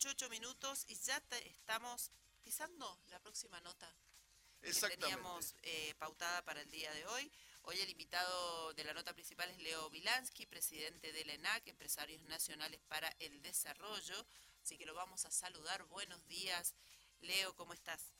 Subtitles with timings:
[0.00, 2.10] 18, 8 minutos y ya estamos
[2.42, 3.94] pisando la próxima nota
[4.62, 7.30] que teníamos eh, pautada para el día de hoy.
[7.62, 12.80] Hoy el invitado de la nota principal es Leo Vilansky, presidente del ENAC, Empresarios Nacionales
[12.88, 14.26] para el Desarrollo.
[14.62, 15.84] Así que lo vamos a saludar.
[15.84, 16.74] Buenos días.
[17.20, 18.14] Leo, ¿cómo estás?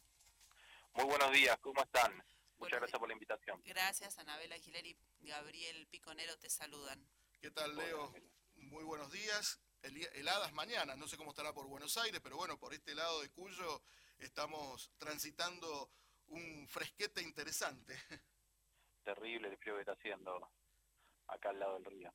[0.92, 2.22] Muy buenos días, ¿cómo están?
[2.58, 3.62] Muchas gracias por la invitación.
[3.64, 7.02] Gracias, Anabela Aguilar y Gabriel Piconero te saludan.
[7.40, 8.12] ¿Qué tal, Leo?
[8.56, 9.58] Muy buenos días.
[9.82, 13.30] Heladas mañana, no sé cómo estará por Buenos Aires, pero bueno, por este lado de
[13.30, 13.82] Cuyo
[14.18, 15.90] estamos transitando
[16.28, 17.96] un fresquete interesante.
[19.04, 20.50] Terrible el frío que está haciendo
[21.26, 22.12] acá al lado del río.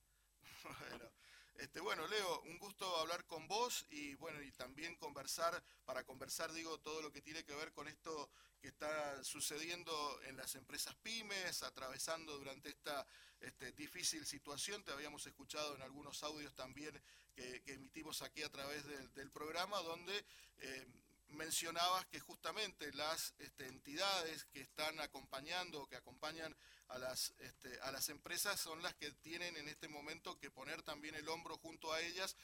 [0.90, 1.12] Bueno,
[1.58, 6.52] este, bueno, Leo, un gusto hablar con vos y bueno, y también conversar, para conversar,
[6.52, 8.30] digo, todo lo que tiene que ver con esto
[8.62, 13.06] que está sucediendo en las empresas pymes, atravesando durante esta
[13.40, 14.84] este, difícil situación.
[14.84, 17.00] Te habíamos escuchado en algunos audios también
[17.36, 20.26] que, emitimos aquí a través del, programa, donde
[20.58, 20.88] eh,
[21.30, 26.56] mencionabas que justamente las este, entidades que están acompañando o que acompañan
[26.90, 30.84] a las, este, a las empresas son las que tienen en este momento que poner
[30.84, 32.36] también el hombro junto a ellas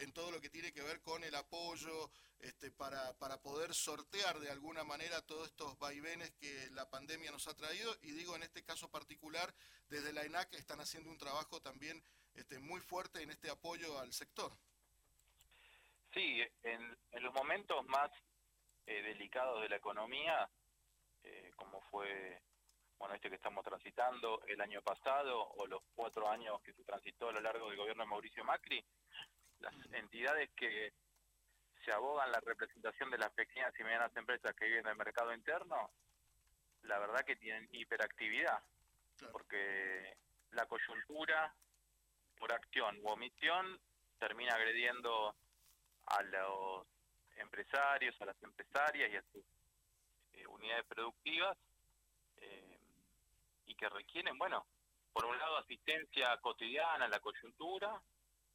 [0.00, 4.38] en todo lo que tiene que ver con el apoyo este, para, para poder sortear
[4.38, 7.96] de alguna manera todos estos vaivenes que la pandemia nos ha traído.
[8.02, 9.52] Y digo, en este caso particular,
[9.88, 12.02] desde la ENAC están haciendo un trabajo también
[12.34, 14.52] este, muy fuerte en este apoyo al sector.
[16.14, 18.10] Sí, en, en los momentos más
[18.88, 20.48] eh, delicados de la economía,
[21.22, 22.40] eh, como fue
[22.98, 27.28] bueno, este que estamos transitando el año pasado o los cuatro años que se transitó
[27.28, 28.82] a lo largo del gobierno de Mauricio Macri,
[29.60, 30.94] las entidades que
[31.84, 35.34] se abogan la representación de las pequeñas y medianas empresas que viven en el mercado
[35.34, 35.90] interno,
[36.84, 38.62] la verdad que tienen hiperactividad,
[39.30, 40.16] porque
[40.52, 41.54] la coyuntura,
[42.38, 43.78] por acción u omisión,
[44.18, 45.36] termina agrediendo
[46.06, 46.86] a los
[47.38, 49.44] empresarios, a las empresarias y a sus
[50.32, 51.56] eh, unidades productivas
[53.66, 54.66] y que requieren, bueno,
[55.12, 58.00] por un lado asistencia cotidiana a la coyuntura,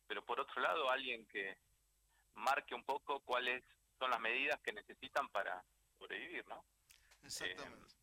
[0.08, 1.58] pero por otro lado alguien que
[2.36, 3.64] marque un poco cuáles
[4.00, 5.64] son las medidas que necesitan para
[5.98, 6.64] sobrevivir, ¿no?
[7.24, 7.94] Exactamente.
[7.94, 7.98] Eh,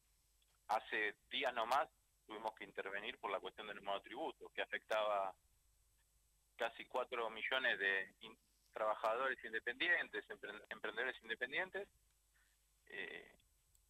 [0.69, 1.89] hace días nomás
[2.27, 5.35] tuvimos que intervenir por la cuestión del monotributo, que afectaba
[6.57, 8.15] casi 4 millones de
[8.73, 10.25] trabajadores independientes,
[10.69, 11.89] emprendedores independientes,
[12.87, 13.33] eh,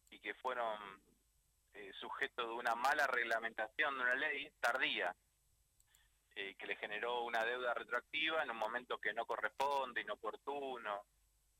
[0.09, 1.01] y que fueron
[1.73, 5.15] eh, sujeto de una mala reglamentación de una ley tardía,
[6.35, 11.05] eh, que le generó una deuda retroactiva en un momento que no corresponde, inoportuno,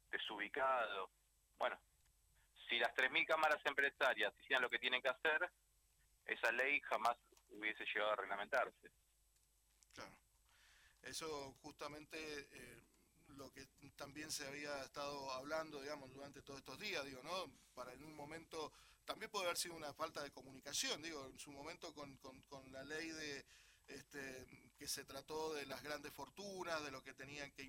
[0.09, 1.09] desubicado.
[1.57, 1.79] Bueno,
[2.69, 5.49] si las 3.000 cámaras empresarias hicieran lo que tienen que hacer,
[6.25, 7.17] esa ley jamás
[7.49, 8.91] hubiese llegado a reglamentarse.
[9.93, 10.11] Claro.
[11.03, 12.17] Eso justamente
[12.51, 12.81] eh,
[13.41, 13.65] lo que
[13.95, 17.51] también se había estado hablando, digamos, durante todos estos días, digo, ¿no?
[17.73, 18.71] Para en un momento
[19.03, 22.83] también puede haber sido una falta de comunicación, digo, en su momento con, con, la
[22.83, 23.43] ley de
[23.87, 24.45] este,
[24.77, 27.67] que se trató de las grandes fortunas, de lo que tenían que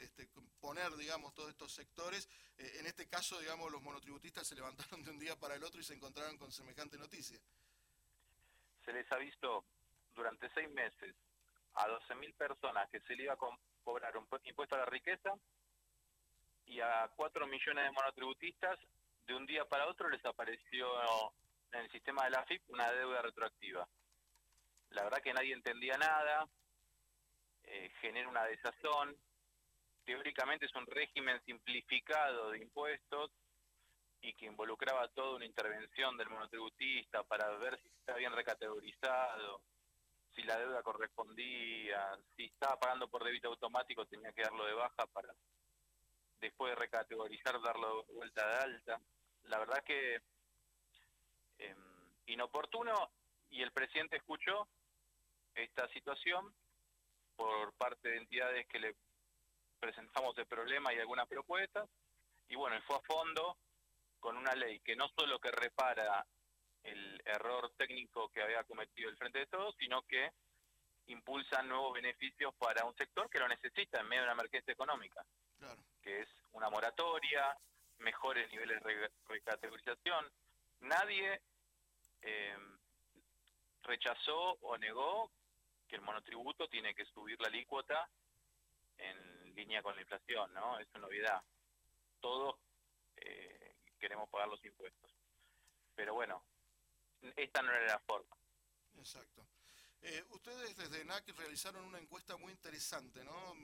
[0.00, 0.28] este,
[0.60, 2.28] poner, digamos, todos estos sectores.
[2.58, 5.80] Eh, en este caso, digamos, los monotributistas se levantaron de un día para el otro
[5.80, 7.40] y se encontraron con semejante noticia.
[8.84, 9.64] Se les ha visto
[10.14, 11.14] durante seis meses
[11.74, 13.38] a 12.000 personas que se le iba a
[13.82, 15.32] cobrar un impuesto a la riqueza
[16.66, 18.78] y a 4 millones de monotributistas
[19.26, 20.86] de un día para otro les apareció
[21.72, 23.86] en el sistema de la FIP una deuda retroactiva.
[24.90, 26.46] La verdad que nadie entendía nada,
[27.64, 29.16] eh, genera una desazón.
[30.04, 33.30] Teóricamente es un régimen simplificado de impuestos
[34.20, 39.60] y que involucraba toda una intervención del monotributista para ver si está bien recategorizado,
[40.34, 45.06] si la deuda correspondía, si estaba pagando por débito automático tenía que darlo de baja
[45.12, 45.34] para
[46.40, 49.00] después de recategorizar darlo vuelta de alta.
[49.44, 50.20] La verdad que
[51.58, 53.10] em, inoportuno
[53.50, 54.68] y el presidente escuchó
[55.54, 56.54] esta situación
[57.36, 58.96] por parte de entidades que le
[59.80, 61.88] presentamos el problema y algunas propuestas
[62.48, 63.58] y bueno, fue a fondo
[64.20, 66.26] con una ley que no solo que repara
[66.84, 70.30] el error técnico que había cometido el Frente de Todos, sino que
[71.06, 75.24] impulsa nuevos beneficios para un sector que lo necesita en medio de una emergencia económica,
[76.02, 77.56] que es una moratoria,
[77.98, 80.30] mejores niveles de recategorización.
[80.80, 81.40] Nadie
[82.22, 82.56] eh,
[83.82, 85.30] rechazó o negó
[85.88, 88.08] que el monotributo tiene que subir la alícuota
[88.98, 90.78] en línea con la inflación, ¿no?
[90.78, 91.42] Es una novedad.
[92.20, 92.56] Todos
[93.16, 95.10] eh, queremos pagar los impuestos.
[95.94, 96.42] Pero bueno,
[97.36, 98.36] esta no era la forma.
[98.98, 99.46] Exacto.
[100.02, 103.54] Eh, ustedes desde NAC realizaron una encuesta muy interesante, ¿no?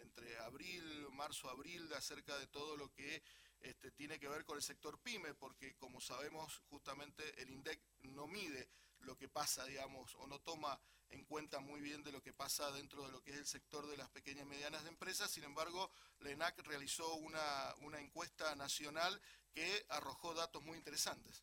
[0.00, 3.22] entre abril, marzo, abril, acerca de todo lo que
[3.60, 8.26] este, tiene que ver con el sector pyme, porque como sabemos, justamente el INDEC no
[8.26, 8.68] mide
[9.00, 10.80] lo que pasa, digamos, o no toma
[11.10, 13.86] en cuenta muy bien de lo que pasa dentro de lo que es el sector
[13.86, 15.30] de las pequeñas y medianas empresas.
[15.30, 15.90] Sin embargo,
[16.20, 19.20] la ENAC realizó una, una encuesta nacional
[19.52, 21.42] que arrojó datos muy interesantes.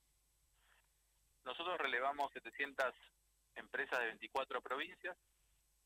[1.48, 2.94] Nosotros relevamos 700
[3.56, 5.18] empresas de 24 provincias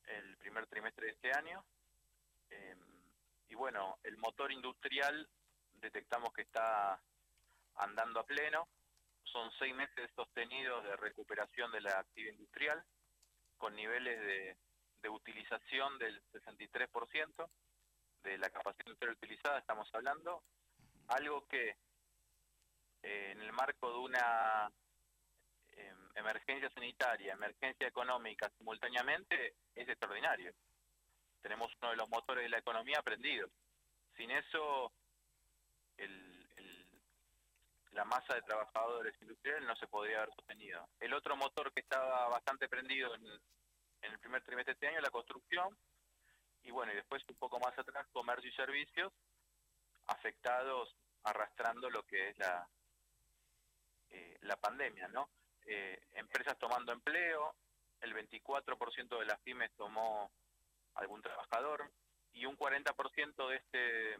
[0.08, 1.64] el primer trimestre de este año.
[2.50, 2.80] Em,
[3.48, 5.28] y bueno, el motor industrial
[5.74, 7.00] detectamos que está
[7.76, 8.66] andando a pleno.
[9.22, 12.84] Son seis meses sostenidos de recuperación de la actividad industrial,
[13.56, 14.56] con niveles de,
[15.08, 17.48] utilización del 63%
[18.24, 20.42] de la capacidad industrial utilizada, estamos hablando.
[21.06, 21.76] Algo que
[23.02, 24.72] eh, en el marco de una
[26.14, 30.52] emergencia sanitaria, emergencia económica simultáneamente, es extraordinario.
[31.40, 33.48] Tenemos uno de los motores de la economía prendido.
[34.16, 34.92] Sin eso,
[37.92, 40.88] la masa de trabajadores industriales no se podría haber sostenido.
[41.00, 43.26] El otro motor que estaba bastante prendido en,
[44.02, 45.76] el primer trimestre de este año es la construcción,
[46.62, 49.12] y bueno, y después un poco más atrás, comercio y servicios,
[50.06, 50.94] afectados,
[51.24, 52.68] arrastrando lo que es la,
[54.10, 55.28] eh, la pandemia, ¿no?
[55.66, 57.54] Eh, empresas tomando empleo,
[58.00, 60.30] el 24% de las pymes tomó
[60.94, 61.90] algún trabajador
[62.32, 64.18] y un 40% de este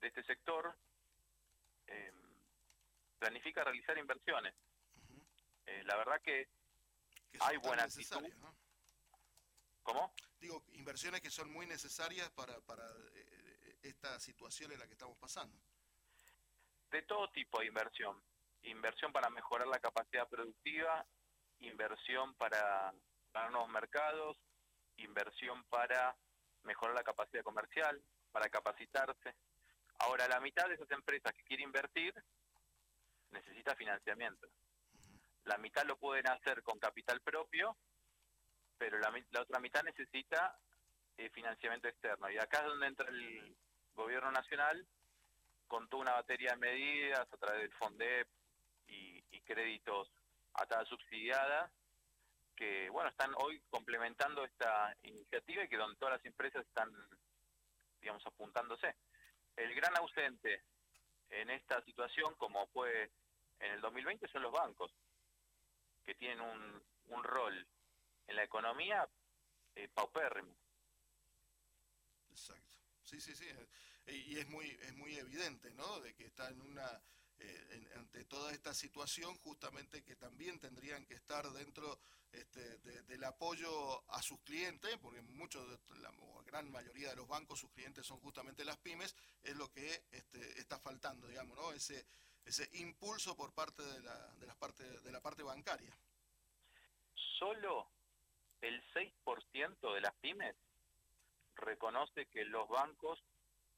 [0.00, 0.76] de este sector
[1.86, 2.12] eh,
[3.18, 4.54] planifica realizar inversiones.
[5.66, 6.48] Eh, la verdad que,
[7.40, 8.22] hay buena actitud.
[9.82, 10.14] ¿Cómo?
[10.38, 12.84] Digo, inversiones que son muy necesarias para, para
[13.14, 15.58] eh, esta situación en la que estamos pasando.
[16.90, 18.22] De todo tipo de inversión.
[18.64, 21.04] Inversión para mejorar la capacidad productiva,
[21.60, 22.92] inversión para,
[23.32, 24.38] para nuevos mercados,
[24.96, 26.16] inversión para
[26.62, 28.02] mejorar la capacidad comercial,
[28.32, 29.34] para capacitarse.
[30.00, 32.14] Ahora, la mitad de esas empresas que quieren invertir
[33.30, 34.48] necesita financiamiento.
[35.44, 37.76] La mitad lo pueden hacer con capital propio,
[38.78, 40.58] pero la, otra mitad necesita
[41.16, 42.30] eh, financiamiento externo.
[42.30, 43.56] Y acá es donde entra el
[43.94, 44.86] gobierno nacional
[45.66, 48.28] con toda una batería de medidas a través del FONDEP
[48.94, 50.10] y, y créditos
[50.54, 51.70] a tasa subsidiada
[52.56, 56.90] que bueno están hoy complementando esta iniciativa y que donde todas las empresas están
[58.00, 58.94] digamos apuntándose
[59.56, 60.62] el gran ausente
[61.30, 63.10] en esta situación, como fue
[63.60, 64.92] en el 2020, son los bancos,
[66.04, 67.66] que tienen un, un rol
[68.26, 69.08] en la economía
[69.74, 70.54] eh, paupérrimo.
[72.30, 72.74] Exacto.
[73.02, 73.48] Sí, sí, sí.
[74.06, 76.00] Y es muy, es muy evidente, ¿no?
[76.00, 77.00] De que está en una
[77.38, 81.98] eh, ante toda esta situación, justamente que también tendrían que estar dentro
[82.32, 86.12] este, del apoyo a sus clientes, porque muchos, de, la
[86.46, 90.60] gran mayoría de los bancos, sus clientes son justamente las pymes, es lo que este,
[90.60, 91.72] está faltando, digamos, ¿no?
[91.72, 92.06] Ese,
[92.44, 95.96] ese impulso por parte de la, de, las parte, de la parte bancaria.
[97.38, 97.88] Solo
[98.60, 100.56] el 6% de las pymes
[101.56, 103.22] reconoce que los bancos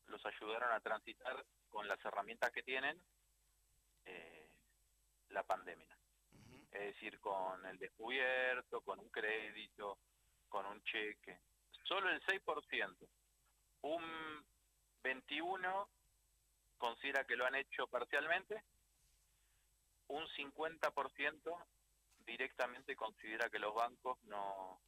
[0.07, 3.01] los ayudaron a transitar con las herramientas que tienen
[4.07, 4.49] eh,
[5.31, 5.97] la pandemia.
[6.73, 9.99] Es decir, con el descubierto, con un crédito,
[10.49, 11.41] con un cheque.
[11.85, 13.09] Solo el 6%.
[13.83, 14.45] Un
[15.03, 15.89] 21%
[16.79, 18.63] considera que lo han hecho parcialmente.
[20.09, 21.67] Un 50%
[22.27, 24.81] directamente considera que los bancos no,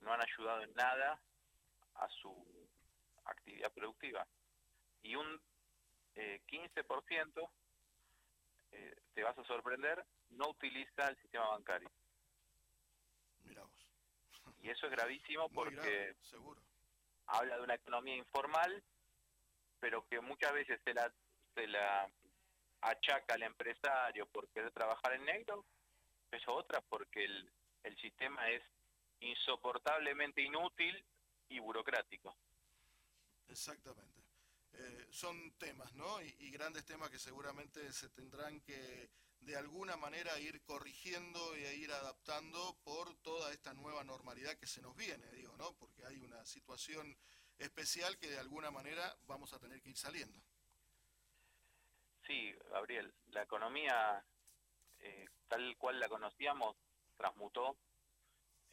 [0.00, 1.20] no han ayudado en nada
[1.96, 2.68] a su
[3.24, 4.26] actividad productiva.
[5.02, 5.40] Y un
[6.14, 7.50] eh, 15%
[8.72, 11.90] eh, te vas a sorprender, no utiliza el sistema bancario.
[13.44, 13.86] Mira vos.
[14.62, 16.60] Y eso es gravísimo porque seguro.
[17.26, 18.82] habla de una economía informal,
[19.80, 21.12] pero que muchas veces se la,
[21.54, 22.10] se la
[22.82, 25.64] achaca al empresario por querer trabajar en negro,
[26.30, 27.50] eso otra porque el,
[27.82, 28.62] el sistema es
[29.20, 31.04] insoportablemente inútil
[31.48, 32.36] y burocrático.
[33.48, 34.19] Exactamente.
[34.72, 36.20] Eh, son temas, ¿no?
[36.22, 39.10] Y, grandes temas que seguramente se tendrán que
[39.40, 44.82] de alguna manera ir corrigiendo y ir adaptando por toda esta nueva normalidad que se
[44.82, 45.72] nos viene, digo, ¿no?
[45.74, 47.16] Porque hay una situación
[47.58, 50.40] especial que de alguna manera vamos a tener que ir saliendo.
[52.26, 54.24] Sí, Gabriel, la economía
[55.00, 56.76] eh, tal cual la conocíamos
[57.16, 57.76] transmutó.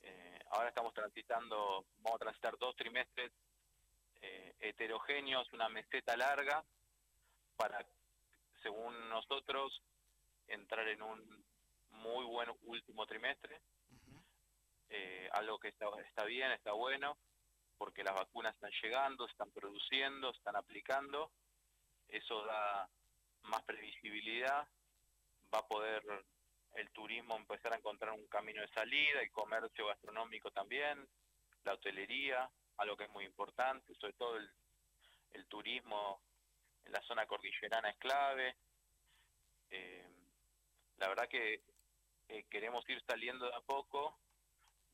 [0.02, 3.32] Eh, ahora estamos transitando, vamos a transitar dos trimestres
[4.22, 6.64] eh, heterogéneos, una meseta larga,
[7.56, 7.86] para,
[8.62, 9.82] según nosotros,
[10.48, 11.46] entrar en un
[11.90, 13.60] muy buen último trimestre,
[14.90, 17.18] eh, algo que está, está bien, está bueno,
[17.78, 21.32] porque las vacunas están llegando, están produciendo, están aplicando,
[22.08, 22.90] eso da
[23.44, 24.68] más previsibilidad,
[25.54, 26.04] va a poder
[26.76, 31.08] el turismo empezar a encontrar un camino de salida, el comercio gastronómico también,
[31.64, 34.50] la hotelería, algo que es muy importante, sobre todo el,
[35.50, 36.22] turismo
[36.84, 38.58] en la zona cordillerana es clave.
[39.70, 40.10] Eh,
[40.98, 41.62] la verdad que
[42.28, 44.18] eh, queremos ir saliendo de a poco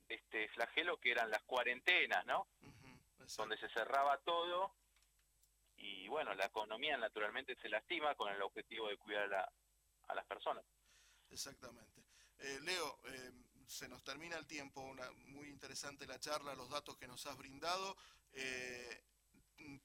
[0.08, 2.48] de este flagelo que eran las cuarentenas, ¿no?
[3.38, 4.76] Donde se cerraba todo
[5.78, 9.52] y bueno, la economía naturalmente se lastima con el objetivo de cuidar a,
[10.08, 10.64] a las personas.
[11.30, 12.04] Exactamente.
[12.40, 13.32] Eh, Leo, eh,
[13.68, 14.96] se nos termina el tiempo,
[15.28, 17.96] muy interesante la charla, los datos que nos has brindado.
[18.34, 19.04] Eh,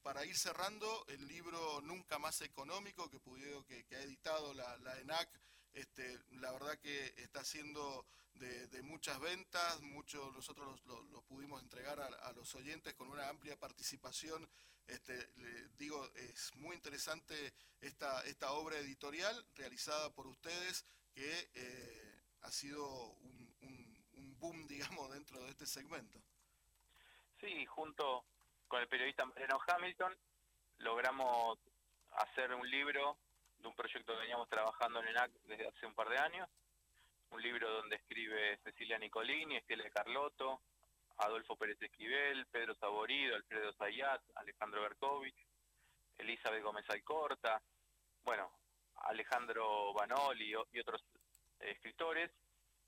[0.02, 5.28] para ir cerrando, el libro Nunca Más Económico que, pudido, que, ha editado la, ENAC,
[5.72, 12.32] este, la verdad que está siendo de, muchas ventas, mucho, nosotros lo, pudimos entregar a,
[12.32, 14.48] los oyentes con una amplia participación.
[14.86, 15.28] Este,
[15.76, 22.88] digo, es muy interesante esta, esta obra editorial realizada por ustedes que eh, ha sido
[22.88, 23.37] un,
[24.38, 26.18] boom, digamos, dentro de este segmento.
[27.40, 28.24] Sí, junto
[28.66, 30.16] con el periodista Mariano Hamilton
[30.78, 31.58] logramos
[32.12, 33.18] hacer un libro
[33.58, 36.48] de un proyecto que veníamos trabajando en ENAC desde hace un par de años,
[37.30, 40.62] un libro donde escribe Cecilia Nicolini, Estela Carlotto,
[41.18, 45.46] Adolfo Pérez Esquivel, Pedro Saborido, Alfredo Zayat, Alejandro Berkovich,
[46.16, 47.60] Elizabeth Gómez Alcorta,
[48.24, 48.52] bueno,
[49.02, 51.04] Alejandro Banoli y, otros
[51.60, 52.30] eh, escritores,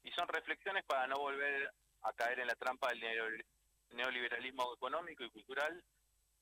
[0.02, 3.44] y son reflexiones para no volver a caer en la trampa del
[3.90, 5.84] neoliberalismo económico y cultural,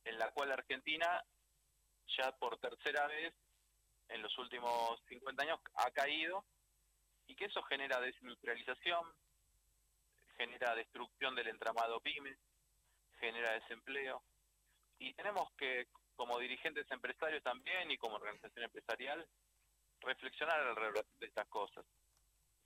[0.04, 1.22] en la cual Argentina
[2.16, 3.34] ya por tercera vez
[4.08, 6.44] en los últimos 50 años ha caído
[7.26, 9.04] y que eso genera desindustrialización,
[10.36, 12.36] genera destrucción del entramado pyme,
[13.20, 14.22] genera desempleo.
[14.98, 19.26] Y tenemos que, como dirigentes empresarios también y como organización empresarial,
[20.00, 21.84] reflexionar alrededor de estas cosas,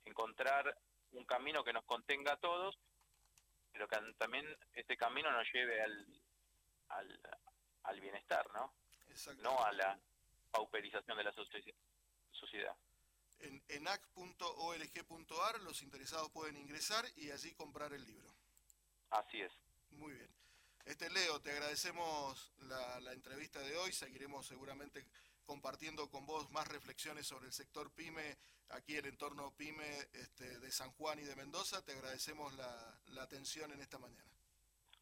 [0.05, 0.77] encontrar
[1.11, 2.77] un camino que nos contenga a todos,
[3.71, 6.21] pero que también este camino nos lleve al,
[7.83, 8.73] al, bienestar, ¿no?
[9.41, 9.99] No a la
[10.51, 11.33] pauperización de la
[12.31, 12.75] sociedad.
[13.39, 18.33] En enac.org.ar los interesados pueden ingresar y allí comprar el libro.
[19.09, 19.51] Así es.
[19.91, 20.29] Muy bien.
[20.85, 25.05] Este Leo, te agradecemos la, la entrevista de hoy, seguiremos seguramente
[25.43, 28.37] compartiendo con vos más reflexiones sobre el sector PYME,
[28.69, 31.83] aquí el entorno PYME este, de San Juan y de Mendoza.
[31.83, 34.29] Te agradecemos la, atención en esta mañana.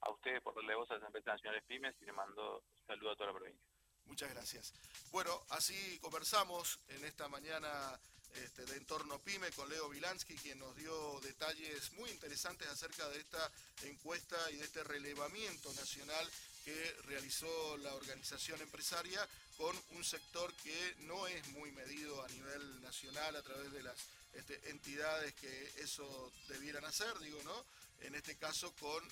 [0.02, 3.16] A ustedes por darle voz a las empresas nacionales PYME y le mando saludo a
[3.16, 3.66] toda la provincia.
[4.06, 4.74] Muchas gracias.
[5.12, 8.00] Bueno, así conversamos en esta mañana
[8.36, 13.20] este, de Entorno Pyme con Leo Vilansky, quien nos dio detalles muy interesantes acerca de
[13.20, 13.52] esta
[13.84, 16.30] encuesta y de este relevamiento nacional
[16.64, 19.28] que realizó la organización empresaria
[19.58, 23.96] con un sector que no es muy medido a nivel nacional a través de las
[24.34, 27.66] este, entidades que eso debieran hacer, digo, ¿no?
[28.02, 29.04] En este caso con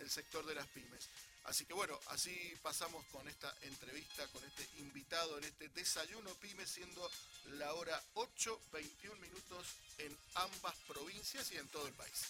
[0.00, 1.08] el sector de las pymes.
[1.44, 6.66] Así que bueno, así pasamos con esta entrevista, con este invitado en este desayuno pyme,
[6.66, 7.10] siendo
[7.56, 12.26] la hora 8, 21 minutos en ambas provincias y en todo el país.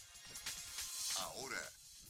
[1.17, 1.61] Ahora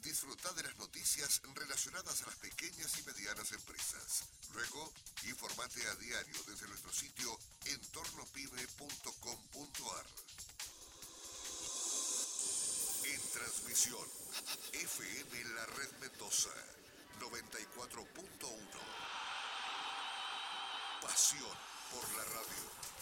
[0.02, 4.22] Disfruta de las noticias relacionadas a las pequeñas y medianas empresas.
[4.54, 4.92] Luego,
[5.24, 10.06] informate a diario desde nuestro sitio entornopyme.com.ar.
[13.04, 14.08] En transmisión,
[14.72, 16.54] FM La Red Mendoza,
[17.20, 18.48] 94.1.
[21.02, 21.58] Pasión
[21.92, 22.97] por la radio.